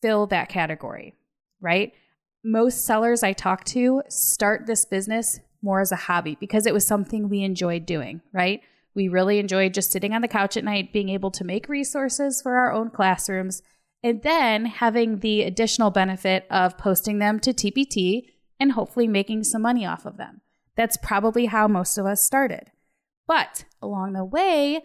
fill 0.03 0.27
that 0.27 0.49
category, 0.49 1.15
right? 1.61 1.93
Most 2.43 2.85
sellers 2.85 3.23
I 3.23 3.33
talk 3.33 3.65
to 3.67 4.03
start 4.09 4.67
this 4.67 4.85
business 4.85 5.41
more 5.63 5.81
as 5.81 5.93
a 5.93 5.97
hobby 5.97 6.37
because 6.39 6.67
it 6.67 6.75
was 6.75 6.87
something 6.87 7.29
we 7.29 7.43
enjoyed 7.43 7.87
doing, 7.87 8.21
right? 8.33 8.61
We 8.95 9.09
really 9.09 9.39
enjoyed 9.39 9.75
just 9.75 9.93
sitting 9.93 10.13
on 10.13 10.23
the 10.23 10.29
couch 10.29 10.57
at 10.57 10.65
night, 10.65 10.93
being 10.93 11.09
able 11.09 11.31
to 11.33 11.45
make 11.45 11.69
resources 11.69 12.41
for 12.43 12.57
our 12.57 12.73
own 12.73 12.91
classrooms, 12.91 13.63
and 14.03 14.23
then 14.23 14.67
having 14.67 15.21
the 15.21 15.43
additional 15.43 15.91
benefit 15.91 16.47
of 16.51 16.79
posting 16.79 17.19
them 17.19 17.39
to 17.41 17.53
TPT 17.53 18.25
and 18.59 18.73
hopefully 18.73 19.07
making 19.07 19.45
some 19.45 19.63
money 19.63 19.87
off 19.87 20.07
of 20.07 20.17
them. 20.17 20.41
That's 20.77 20.97
probably 20.97 21.47
how 21.47 21.69
most 21.69 21.99
of 21.99 22.07
us 22.07 22.23
started. 22.23 22.71
But 23.27 23.65
along 23.81 24.15
the 24.15 24.25
way, 24.25 24.83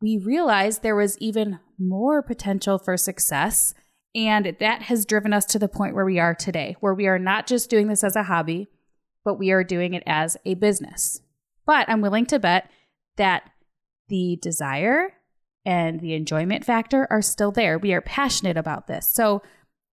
we 0.00 0.18
realized 0.18 0.82
there 0.82 0.96
was 0.96 1.18
even 1.18 1.58
more 1.78 2.22
potential 2.22 2.78
for 2.78 2.96
success. 2.96 3.74
And 4.14 4.56
that 4.58 4.82
has 4.82 5.06
driven 5.06 5.32
us 5.32 5.44
to 5.46 5.58
the 5.58 5.68
point 5.68 5.94
where 5.94 6.04
we 6.04 6.18
are 6.18 6.34
today, 6.34 6.76
where 6.80 6.94
we 6.94 7.06
are 7.06 7.18
not 7.18 7.46
just 7.46 7.70
doing 7.70 7.88
this 7.88 8.02
as 8.02 8.16
a 8.16 8.24
hobby, 8.24 8.68
but 9.28 9.38
we 9.38 9.50
are 9.50 9.62
doing 9.62 9.92
it 9.92 10.02
as 10.06 10.38
a 10.46 10.54
business. 10.54 11.20
But 11.66 11.86
I'm 11.86 12.00
willing 12.00 12.24
to 12.26 12.38
bet 12.38 12.70
that 13.18 13.50
the 14.08 14.38
desire 14.40 15.12
and 15.66 16.00
the 16.00 16.14
enjoyment 16.14 16.64
factor 16.64 17.06
are 17.10 17.20
still 17.20 17.52
there. 17.52 17.78
We 17.78 17.92
are 17.92 18.00
passionate 18.00 18.56
about 18.56 18.86
this. 18.86 19.14
So 19.14 19.42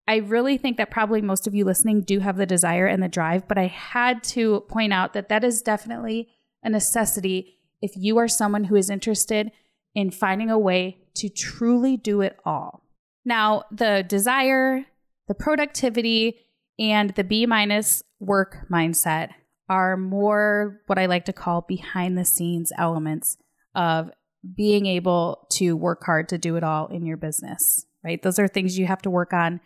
I 0.07 0.19
really 0.19 0.57
think 0.57 0.77
that 0.77 0.93
probably 0.93 1.21
most 1.21 1.49
of 1.49 1.55
you 1.57 1.65
listening 1.65 2.03
do 2.03 2.21
have 2.21 2.37
the 2.37 2.47
desire 2.47 2.87
and 2.87 3.03
the 3.03 3.09
drive, 3.09 3.49
but 3.49 3.59
I 3.59 3.67
had 3.67 4.23
to 4.25 4.61
point 4.69 4.93
out 4.93 5.15
that 5.15 5.29
that 5.31 5.43
is 5.43 5.63
definitely 5.63 6.29
a 6.63 6.71
necessity 6.71 7.59
if 7.83 7.97
you 7.97 8.19
are 8.19 8.29
someone 8.29 8.63
who 8.63 8.77
is 8.77 8.89
interested 8.89 9.51
in 9.97 10.13
finding 10.13 10.49
a 10.49 10.57
way 10.61 10.99
to 11.15 11.29
truly 11.29 11.97
do 11.97 12.21
it 12.21 12.39
all. 12.45 12.85
Now, 13.25 13.65
the 13.73 14.05
desire, 14.07 14.85
the 15.27 15.35
productivity, 15.35 16.39
and 16.79 17.11
the 17.11 17.25
B 17.25 17.47
minus 17.47 18.03
work 18.21 18.67
mindset 18.71 19.31
are 19.69 19.97
more 19.97 20.81
what 20.87 20.99
I 20.99 21.07
like 21.07 21.25
to 21.27 21.33
call 21.33 21.63
behind 21.63 22.19
the 22.19 22.25
scenes 22.25 22.73
elements 22.79 23.37
of 23.75 24.11
being 24.55 24.87
able 24.87 25.47
to 25.53 25.77
work 25.77 26.05
hard 26.05 26.29
to 26.29 26.39
do 26.39 26.57
it 26.57 26.65
all 26.65 26.87
in 26.89 27.07
your 27.07 27.17
business, 27.17 27.87
right? 28.05 28.23
Those 28.23 28.39
are 28.39 28.49
things 28.49 28.79
you 28.79 28.87
have 28.87 29.03
to 29.03 29.11
work 29.11 29.33
on 29.33 29.61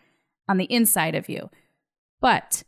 on 0.48 0.56
the 0.56 0.72
inside 0.72 1.14
of 1.14 1.28
you. 1.28 1.50
But 2.20 2.62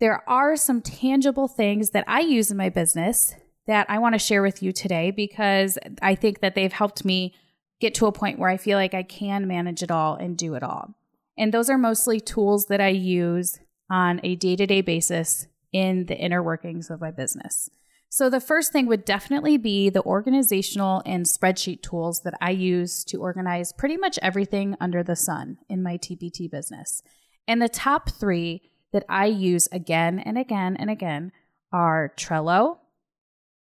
there 0.00 0.28
are 0.28 0.56
some 0.56 0.82
tangible 0.82 1.48
things 1.48 1.90
that 1.90 2.04
I 2.06 2.20
use 2.20 2.50
in 2.50 2.56
my 2.56 2.68
business 2.68 3.34
that 3.66 3.86
I 3.88 3.98
want 3.98 4.14
to 4.14 4.18
share 4.18 4.42
with 4.42 4.62
you 4.62 4.72
today 4.72 5.10
because 5.10 5.78
I 6.02 6.14
think 6.14 6.40
that 6.40 6.54
they've 6.54 6.72
helped 6.72 7.04
me 7.04 7.34
get 7.80 7.94
to 7.94 8.06
a 8.06 8.12
point 8.12 8.38
where 8.38 8.50
I 8.50 8.56
feel 8.56 8.78
like 8.78 8.94
I 8.94 9.02
can 9.02 9.46
manage 9.46 9.82
it 9.82 9.90
all 9.90 10.14
and 10.16 10.36
do 10.36 10.54
it 10.54 10.62
all. 10.62 10.94
And 11.38 11.52
those 11.52 11.68
are 11.68 11.78
mostly 11.78 12.20
tools 12.20 12.66
that 12.66 12.80
I 12.80 12.88
use 12.88 13.58
on 13.90 14.20
a 14.22 14.36
day 14.36 14.56
to 14.56 14.66
day 14.66 14.80
basis 14.80 15.46
in 15.72 16.06
the 16.06 16.16
inner 16.16 16.42
workings 16.42 16.90
of 16.90 17.00
my 17.00 17.10
business. 17.10 17.68
So, 18.08 18.30
the 18.30 18.40
first 18.40 18.72
thing 18.72 18.86
would 18.86 19.04
definitely 19.04 19.58
be 19.58 19.90
the 19.90 20.02
organizational 20.02 21.02
and 21.04 21.26
spreadsheet 21.26 21.82
tools 21.82 22.22
that 22.22 22.34
I 22.40 22.50
use 22.50 23.04
to 23.06 23.20
organize 23.20 23.72
pretty 23.72 23.96
much 23.96 24.18
everything 24.22 24.76
under 24.80 25.02
the 25.02 25.16
sun 25.16 25.58
in 25.68 25.82
my 25.82 25.98
TPT 25.98 26.50
business. 26.50 27.02
And 27.48 27.60
the 27.60 27.68
top 27.68 28.10
three 28.10 28.70
that 28.92 29.04
I 29.08 29.26
use 29.26 29.68
again 29.72 30.18
and 30.18 30.38
again 30.38 30.76
and 30.76 30.88
again 30.88 31.32
are 31.72 32.12
Trello, 32.16 32.78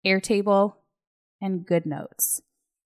Airtable, 0.06 0.76
and 1.42 1.66
GoodNotes. 1.66 2.42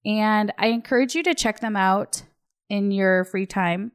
And 0.06 0.54
I 0.58 0.68
encourage 0.68 1.16
you 1.16 1.24
to 1.24 1.36
check 1.36 1.60
them 1.60 1.76
out 1.76 2.24
in 2.70 2.92
your 2.92 3.26
free 3.26 3.46
time 3.46 3.92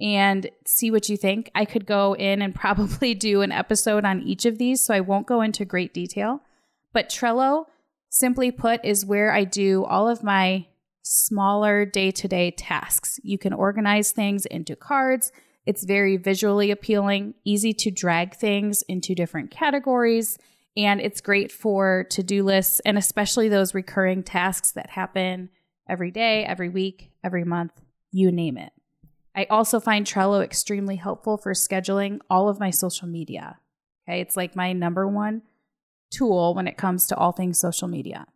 and 0.00 0.48
see 0.66 0.90
what 0.90 1.08
you 1.08 1.16
think. 1.16 1.50
I 1.54 1.64
could 1.64 1.86
go 1.86 2.14
in 2.14 2.42
and 2.42 2.54
probably 2.54 3.14
do 3.14 3.42
an 3.42 3.52
episode 3.52 4.04
on 4.04 4.22
each 4.22 4.46
of 4.46 4.58
these, 4.58 4.84
so 4.84 4.94
I 4.94 5.00
won't 5.00 5.26
go 5.26 5.40
into 5.40 5.64
great 5.64 5.94
detail. 5.94 6.40
But 6.92 7.08
Trello, 7.08 7.66
simply 8.08 8.50
put, 8.50 8.84
is 8.84 9.04
where 9.04 9.32
I 9.32 9.44
do 9.44 9.84
all 9.84 10.08
of 10.08 10.22
my 10.22 10.66
smaller 11.02 11.86
day 11.86 12.10
to 12.10 12.28
day 12.28 12.50
tasks. 12.50 13.18
You 13.22 13.38
can 13.38 13.52
organize 13.52 14.12
things 14.12 14.46
into 14.46 14.76
cards. 14.76 15.32
It's 15.66 15.84
very 15.84 16.16
visually 16.16 16.70
appealing, 16.70 17.34
easy 17.44 17.72
to 17.74 17.90
drag 17.90 18.34
things 18.34 18.82
into 18.88 19.14
different 19.14 19.50
categories. 19.50 20.38
And 20.76 21.00
it's 21.00 21.20
great 21.20 21.50
for 21.50 22.06
to 22.10 22.22
do 22.22 22.44
lists 22.44 22.80
and 22.80 22.96
especially 22.96 23.48
those 23.48 23.74
recurring 23.74 24.22
tasks 24.22 24.72
that 24.72 24.90
happen 24.90 25.50
every 25.88 26.10
day, 26.10 26.44
every 26.44 26.68
week, 26.68 27.10
every 27.24 27.44
month, 27.44 27.72
you 28.12 28.30
name 28.30 28.56
it. 28.56 28.72
I 29.38 29.46
also 29.50 29.78
find 29.78 30.04
Trello 30.04 30.42
extremely 30.42 30.96
helpful 30.96 31.36
for 31.36 31.52
scheduling 31.52 32.18
all 32.28 32.48
of 32.48 32.58
my 32.58 32.70
social 32.70 33.06
media. 33.06 33.60
Okay, 34.02 34.20
it's 34.20 34.36
like 34.36 34.56
my 34.56 34.72
number 34.72 35.06
one 35.06 35.42
tool 36.10 36.54
when 36.54 36.66
it 36.66 36.76
comes 36.76 37.06
to 37.06 37.16
all 37.16 37.30
things 37.30 37.60
social 37.60 37.86
media. 37.86 38.26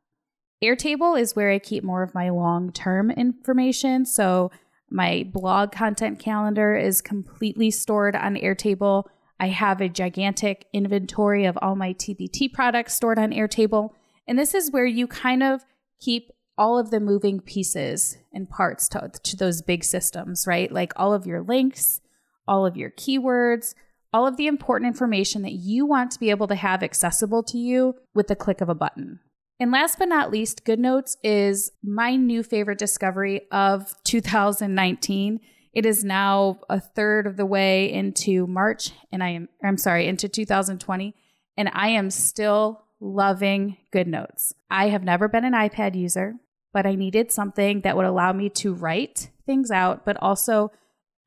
Airtable 0.62 1.21
is 1.21 1.35
where 1.35 1.50
I 1.50 1.59
keep 1.59 1.82
more 1.82 2.04
of 2.04 2.14
my 2.14 2.28
long 2.28 2.71
term 2.71 3.11
information. 3.11 4.04
So 4.06 4.52
my 4.90 5.28
blog 5.32 5.73
content 5.73 6.21
calendar 6.21 6.76
is 6.76 7.00
completely 7.00 7.73
stored 7.73 8.14
on 8.14 8.37
Airtable. 8.37 9.06
I 9.40 9.49
have 9.49 9.80
a 9.80 9.88
gigantic 9.88 10.66
inventory 10.73 11.47
of 11.47 11.59
all 11.61 11.75
my 11.75 11.94
TPT 11.94 12.52
products 12.52 12.94
stored 12.94 13.18
on 13.18 13.32
Airtable. 13.32 13.90
And 14.28 14.38
this 14.38 14.54
is 14.54 14.71
where 14.71 14.87
you 14.87 15.09
kind 15.09 15.42
of 15.42 15.64
keep 15.99 16.30
all 16.59 16.78
of 16.78 16.90
the 16.90 17.00
moving 17.00 17.40
pieces 17.40 18.16
and 18.32 18.49
parts 18.49 18.88
to, 18.88 19.11
to 19.23 19.37
those 19.37 19.62
big 19.62 19.85
systems, 19.85 20.47
right? 20.47 20.71
Like 20.71 20.92
all 20.97 21.12
of 21.12 21.26
your 21.26 21.42
links, 21.42 22.00
all 22.47 22.66
of 22.66 22.76
your 22.76 22.90
keywords, 22.90 23.75
all 24.12 24.26
of 24.26 24.37
the 24.37 24.47
important 24.47 24.88
information 24.88 25.42
that 25.42 25.52
you 25.52 25.87
want 25.87 26.11
to 26.11 26.21
be 26.21 26.30
able 26.30 26.47
to 26.49 26.54
have 26.54 26.82
accessible 26.82 27.42
to 27.44 27.59
you 27.59 27.94
with 28.14 28.26
the 28.26 28.37
click 28.37 28.61
of 28.61 28.68
a 28.68 28.75
button. 28.75 29.21
And 29.59 29.71
last 29.71 29.99
but 29.99 30.09
not 30.09 30.30
least, 30.30 30.64
GoodNotes 30.64 31.16
is 31.23 31.71
my 31.82 32.16
new 32.16 32.42
favorite 32.42 32.78
discovery 32.78 33.42
of 33.52 33.94
2019. 34.04 35.40
It 35.73 35.87
is 35.87 36.04
now 36.04 36.61
a 36.68 36.80
third 36.80 37.26
of 37.26 37.37
the 37.37 37.47
way 37.47 37.90
into 37.90 38.47
March, 38.47 38.90
and 39.11 39.23
I 39.23 39.30
am, 39.30 39.49
I'm 39.64 39.78
sorry, 39.78 40.09
into 40.09 40.28
2020, 40.28 41.14
and 41.56 41.71
I 41.73 41.88
am 41.88 42.11
still 42.11 42.82
loving 43.02 43.76
GoodNotes. 43.92 44.52
I 44.71 44.88
have 44.88 45.02
never 45.02 45.28
been 45.28 45.44
an 45.44 45.52
iPad 45.52 45.97
user, 45.97 46.37
but 46.73 46.87
I 46.87 46.94
needed 46.94 47.32
something 47.32 47.80
that 47.80 47.97
would 47.97 48.06
allow 48.06 48.32
me 48.32 48.49
to 48.50 48.73
write 48.73 49.30
things 49.44 49.71
out, 49.71 50.04
but 50.06 50.16
also 50.23 50.71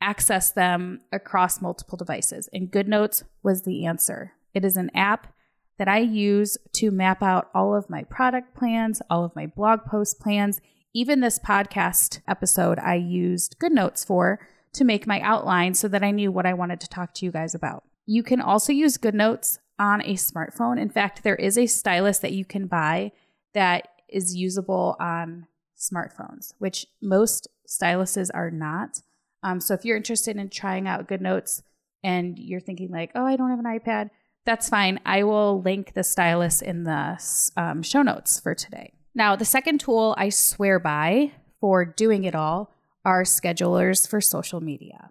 access 0.01 0.51
them 0.51 1.01
across 1.11 1.61
multiple 1.61 1.97
devices. 1.97 2.49
And 2.53 2.71
GoodNotes 2.71 3.23
was 3.43 3.63
the 3.63 3.85
answer. 3.85 4.33
It 4.53 4.63
is 4.63 4.77
an 4.77 4.89
app 4.95 5.33
that 5.77 5.89
I 5.89 5.99
use 5.99 6.57
to 6.75 6.91
map 6.91 7.21
out 7.21 7.49
all 7.53 7.75
of 7.75 7.89
my 7.89 8.03
product 8.03 8.55
plans, 8.55 9.01
all 9.09 9.25
of 9.25 9.35
my 9.35 9.45
blog 9.45 9.83
post 9.83 10.19
plans. 10.19 10.61
Even 10.93 11.19
this 11.19 11.39
podcast 11.39 12.21
episode, 12.25 12.79
I 12.79 12.95
used 12.95 13.57
GoodNotes 13.59 14.05
for 14.07 14.39
to 14.71 14.85
make 14.85 15.05
my 15.05 15.19
outline 15.19 15.73
so 15.73 15.89
that 15.89 16.03
I 16.03 16.11
knew 16.11 16.31
what 16.31 16.45
I 16.45 16.53
wanted 16.53 16.79
to 16.81 16.87
talk 16.87 17.13
to 17.15 17.25
you 17.25 17.31
guys 17.31 17.53
about. 17.53 17.83
You 18.05 18.23
can 18.23 18.39
also 18.39 18.71
use 18.71 18.97
GoodNotes 18.97 19.57
on 19.77 20.01
a 20.01 20.13
smartphone. 20.13 20.79
In 20.79 20.89
fact, 20.89 21.23
there 21.23 21.35
is 21.35 21.57
a 21.57 21.67
stylus 21.67 22.19
that 22.19 22.31
you 22.31 22.45
can 22.45 22.67
buy 22.67 23.11
that 23.53 23.87
is 24.09 24.35
usable 24.35 24.95
on 24.99 25.47
smartphones, 25.77 26.53
which 26.59 26.85
most 27.01 27.47
styluses 27.67 28.29
are 28.33 28.51
not. 28.51 29.01
Um, 29.43 29.59
so 29.59 29.73
if 29.73 29.85
you're 29.85 29.97
interested 29.97 30.37
in 30.37 30.49
trying 30.49 30.87
out 30.87 31.07
GoodNotes 31.07 31.61
and 32.03 32.37
you're 32.39 32.59
thinking 32.59 32.91
like, 32.91 33.11
oh, 33.15 33.25
I 33.25 33.35
don't 33.35 33.49
have 33.49 33.59
an 33.59 33.65
iPad, 33.65 34.09
that's 34.45 34.69
fine. 34.69 34.99
I 35.05 35.23
will 35.23 35.61
link 35.61 35.93
the 35.93 36.03
stylus 36.03 36.61
in 36.61 36.83
the 36.83 37.19
um, 37.57 37.81
show 37.81 38.03
notes 38.03 38.39
for 38.39 38.53
today. 38.53 38.93
Now, 39.13 39.35
the 39.35 39.45
second 39.45 39.79
tool 39.79 40.13
I 40.17 40.29
swear 40.29 40.79
by 40.79 41.31
for 41.59 41.85
doing 41.85 42.25
it 42.25 42.35
all 42.35 42.71
are 43.03 43.23
schedulers 43.23 44.07
for 44.07 44.21
social 44.21 44.61
media. 44.61 45.09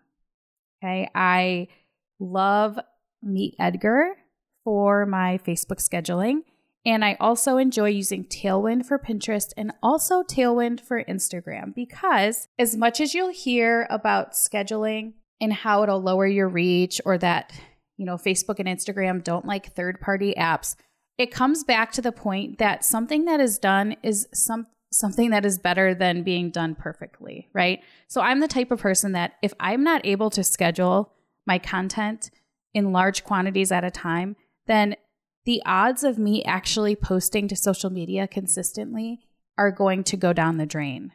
Okay, 0.83 1.09
I 1.15 1.69
love 2.19 2.79
Meet 3.23 3.57
Edgar 3.59 4.15
for 4.65 5.07
my 5.07 5.39
Facebook 5.47 5.79
scheduling. 5.79 6.39
And 6.87 7.05
I 7.05 7.17
also 7.21 7.57
enjoy 7.57 7.89
using 7.89 8.25
Tailwind 8.25 8.85
for 8.85 8.99
Pinterest 8.99 9.53
and 9.57 9.73
also 9.83 10.23
Tailwind 10.23 10.81
for 10.81 11.03
Instagram 11.05 11.75
because, 11.75 12.49
as 12.59 12.77
much 12.77 13.01
as 13.01 13.15
you'll 13.15 13.33
hear 13.33 13.87
about 13.89 14.33
scheduling 14.33 15.15
and 15.41 15.53
how 15.53 15.83
it'll 15.83 16.03
lower 16.03 16.27
your 16.27 16.49
reach 16.49 17.01
or 17.07 17.17
that 17.19 17.53
you 17.97 18.05
know, 18.05 18.17
Facebook 18.17 18.59
and 18.59 18.69
Instagram 18.69 19.23
don't 19.23 19.47
like 19.47 19.73
third 19.73 20.01
party 20.01 20.35
apps. 20.37 20.77
It 21.17 21.31
comes 21.31 21.63
back 21.63 21.93
to 21.93 22.03
the 22.03 22.13
point 22.13 22.59
that 22.59 22.85
something 22.85 23.25
that 23.27 23.41
is 23.41 23.59
done 23.59 23.97
is 24.03 24.29
some 24.33 24.67
something 24.93 25.31
that 25.31 25.45
is 25.45 25.59
better 25.59 25.93
than 25.93 26.23
being 26.23 26.51
done 26.51 26.75
perfectly, 26.77 27.49
right? 27.53 27.81
So 28.07 28.21
I'm 28.21 28.39
the 28.39 28.47
type 28.47 28.71
of 28.71 28.79
person 28.79 29.11
that 29.13 29.33
if 29.43 29.53
I'm 29.59 29.83
not 29.83 30.07
able 30.07 30.31
to 30.31 30.45
schedule 30.45 31.13
my 31.47 31.59
content 31.59 32.31
in 32.75 32.93
large 32.93 33.25
quantities 33.25 33.73
at 33.73 33.83
a 33.83 33.91
time, 33.91 34.37
then 34.67 34.97
the 35.45 35.63
odds 35.67 36.05
of 36.05 36.19
me 36.19 36.43
actually 36.45 36.97
posting 36.97 37.49
to 37.49 37.57
social 37.57 37.91
media 37.91 38.27
consistently 38.27 39.21
are 39.59 39.71
going 39.71 40.05
to 40.05 40.17
go 40.17 40.33
down 40.33 40.57
the 40.57 40.67
drain. 40.67 41.13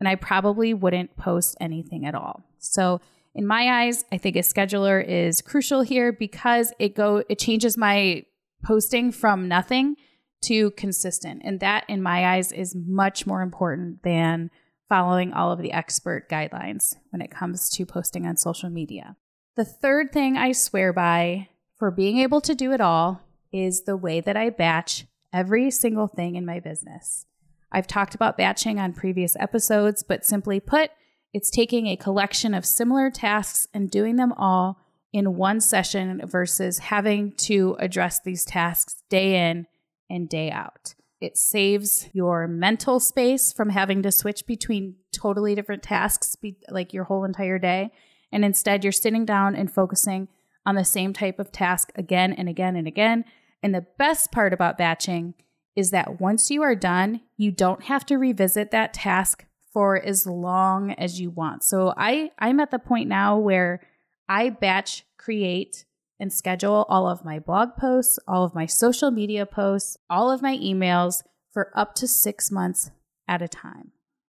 And 0.00 0.08
I 0.08 0.14
probably 0.14 0.74
wouldn't 0.74 1.16
post 1.16 1.56
anything 1.60 2.06
at 2.06 2.14
all. 2.14 2.44
So 2.58 3.00
in 3.34 3.46
my 3.46 3.84
eyes, 3.84 4.04
I 4.12 4.18
think 4.18 4.36
a 4.36 4.40
scheduler 4.40 5.04
is 5.04 5.40
crucial 5.40 5.82
here 5.82 6.12
because 6.12 6.72
it 6.78 6.94
go 6.94 7.22
it 7.28 7.38
changes 7.38 7.76
my 7.76 8.24
posting 8.64 9.10
from 9.10 9.48
nothing 9.48 9.96
to 10.42 10.72
consistent. 10.72 11.42
And 11.44 11.60
that 11.60 11.84
in 11.88 12.02
my 12.02 12.34
eyes 12.34 12.52
is 12.52 12.74
much 12.74 13.26
more 13.26 13.42
important 13.42 14.02
than 14.02 14.50
following 14.88 15.32
all 15.32 15.50
of 15.50 15.60
the 15.60 15.72
expert 15.72 16.28
guidelines 16.28 16.96
when 17.10 17.22
it 17.22 17.30
comes 17.30 17.70
to 17.70 17.86
posting 17.86 18.26
on 18.26 18.36
social 18.36 18.68
media. 18.68 19.16
The 19.56 19.64
third 19.64 20.12
thing 20.12 20.36
I 20.36 20.52
swear 20.52 20.92
by 20.92 21.48
for 21.82 21.90
being 21.90 22.18
able 22.18 22.40
to 22.40 22.54
do 22.54 22.70
it 22.70 22.80
all 22.80 23.22
is 23.52 23.82
the 23.82 23.96
way 23.96 24.20
that 24.20 24.36
I 24.36 24.50
batch 24.50 25.04
every 25.32 25.68
single 25.68 26.06
thing 26.06 26.36
in 26.36 26.46
my 26.46 26.60
business. 26.60 27.26
I've 27.72 27.88
talked 27.88 28.14
about 28.14 28.36
batching 28.36 28.78
on 28.78 28.92
previous 28.92 29.34
episodes, 29.40 30.04
but 30.04 30.24
simply 30.24 30.60
put, 30.60 30.90
it's 31.32 31.50
taking 31.50 31.88
a 31.88 31.96
collection 31.96 32.54
of 32.54 32.64
similar 32.64 33.10
tasks 33.10 33.66
and 33.74 33.90
doing 33.90 34.14
them 34.14 34.32
all 34.34 34.78
in 35.12 35.34
one 35.34 35.58
session 35.60 36.20
versus 36.24 36.78
having 36.78 37.32
to 37.38 37.74
address 37.80 38.20
these 38.20 38.44
tasks 38.44 39.02
day 39.10 39.50
in 39.50 39.66
and 40.08 40.28
day 40.28 40.52
out. 40.52 40.94
It 41.20 41.36
saves 41.36 42.08
your 42.12 42.46
mental 42.46 43.00
space 43.00 43.52
from 43.52 43.70
having 43.70 44.04
to 44.04 44.12
switch 44.12 44.46
between 44.46 44.98
totally 45.12 45.56
different 45.56 45.82
tasks, 45.82 46.36
like 46.68 46.92
your 46.92 47.02
whole 47.02 47.24
entire 47.24 47.58
day. 47.58 47.90
And 48.30 48.44
instead, 48.44 48.84
you're 48.84 48.92
sitting 48.92 49.24
down 49.24 49.56
and 49.56 49.68
focusing 49.68 50.28
on 50.64 50.74
the 50.74 50.84
same 50.84 51.12
type 51.12 51.38
of 51.38 51.52
task 51.52 51.90
again 51.94 52.32
and 52.32 52.48
again 52.48 52.76
and 52.76 52.86
again. 52.86 53.24
And 53.62 53.74
the 53.74 53.86
best 53.98 54.32
part 54.32 54.52
about 54.52 54.78
batching 54.78 55.34
is 55.74 55.90
that 55.90 56.20
once 56.20 56.50
you 56.50 56.62
are 56.62 56.74
done, 56.74 57.20
you 57.36 57.50
don't 57.50 57.84
have 57.84 58.04
to 58.06 58.18
revisit 58.18 58.70
that 58.70 58.92
task 58.92 59.46
for 59.72 60.00
as 60.00 60.26
long 60.26 60.92
as 60.92 61.20
you 61.20 61.30
want. 61.30 61.62
So 61.62 61.94
I 61.96 62.30
I'm 62.38 62.60
at 62.60 62.70
the 62.70 62.78
point 62.78 63.08
now 63.08 63.38
where 63.38 63.80
I 64.28 64.50
batch 64.50 65.04
create 65.16 65.84
and 66.20 66.32
schedule 66.32 66.84
all 66.88 67.08
of 67.08 67.24
my 67.24 67.38
blog 67.38 67.70
posts, 67.78 68.18
all 68.28 68.44
of 68.44 68.54
my 68.54 68.66
social 68.66 69.10
media 69.10 69.46
posts, 69.46 69.96
all 70.10 70.30
of 70.30 70.42
my 70.42 70.56
emails 70.58 71.22
for 71.50 71.72
up 71.74 71.94
to 71.96 72.06
6 72.06 72.50
months 72.50 72.90
at 73.26 73.42
a 73.42 73.48
time. 73.48 73.92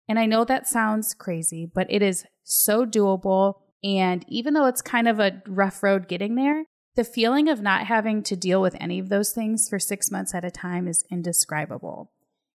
And 0.08 0.18
I 0.18 0.26
know 0.26 0.44
that 0.44 0.68
sounds 0.68 1.14
crazy, 1.14 1.66
but 1.66 1.86
it 1.90 2.02
is 2.02 2.26
so 2.42 2.86
doable 2.86 3.56
and 3.84 4.24
even 4.26 4.54
though 4.54 4.66
it's 4.66 4.82
kind 4.82 5.06
of 5.06 5.20
a 5.20 5.42
rough 5.46 5.82
road 5.82 6.08
getting 6.08 6.34
there, 6.34 6.64
the 6.96 7.04
feeling 7.04 7.48
of 7.48 7.60
not 7.60 7.86
having 7.86 8.22
to 8.22 8.34
deal 8.34 8.62
with 8.62 8.76
any 8.80 8.98
of 8.98 9.10
those 9.10 9.32
things 9.32 9.68
for 9.68 9.78
6 9.78 10.10
months 10.10 10.34
at 10.34 10.44
a 10.44 10.50
time 10.50 10.88
is 10.88 11.04
indescribable. 11.10 12.10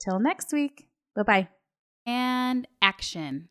Till 0.00 0.20
next 0.20 0.52
week. 0.52 0.84
Bye 1.16 1.22
bye 1.24 1.48
and 2.08 2.66
action. 2.80 3.50